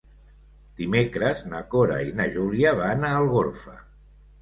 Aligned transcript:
Dimecres 0.79 1.45
na 1.53 1.61
Cora 1.75 2.01
i 2.09 2.17
na 2.23 2.29
Júlia 2.39 2.75
van 2.83 3.09
a 3.11 3.15
Algorfa. 3.23 3.81